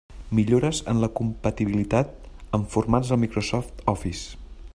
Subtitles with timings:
[0.37, 2.17] Millores en la compatibilitat
[2.59, 4.45] amb formats del Microsoft Office.